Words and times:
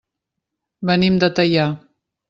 Venim 0.91 1.21
de 1.25 1.33
Teià. 1.41 1.71